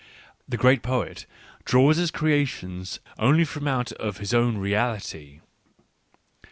[0.49, 1.27] The great poet
[1.63, 5.41] draws his creations only from out of his own reality.